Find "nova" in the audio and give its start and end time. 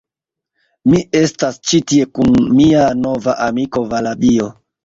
3.05-3.39